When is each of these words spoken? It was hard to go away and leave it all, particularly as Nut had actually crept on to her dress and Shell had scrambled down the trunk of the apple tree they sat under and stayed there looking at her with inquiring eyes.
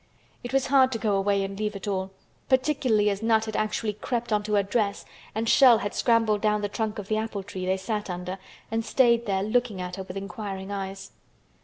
It 0.43 0.51
was 0.51 0.65
hard 0.73 0.91
to 0.93 0.97
go 0.97 1.15
away 1.15 1.43
and 1.43 1.59
leave 1.59 1.75
it 1.75 1.87
all, 1.87 2.09
particularly 2.49 3.11
as 3.11 3.21
Nut 3.21 3.45
had 3.45 3.55
actually 3.55 3.93
crept 3.93 4.33
on 4.33 4.41
to 4.41 4.55
her 4.55 4.63
dress 4.63 5.05
and 5.35 5.47
Shell 5.47 5.77
had 5.77 5.93
scrambled 5.93 6.41
down 6.41 6.63
the 6.63 6.69
trunk 6.69 6.97
of 6.97 7.07
the 7.07 7.17
apple 7.17 7.43
tree 7.43 7.67
they 7.67 7.77
sat 7.77 8.09
under 8.09 8.39
and 8.71 8.83
stayed 8.83 9.27
there 9.27 9.43
looking 9.43 9.79
at 9.79 9.97
her 9.97 10.03
with 10.03 10.17
inquiring 10.17 10.71
eyes. 10.71 11.11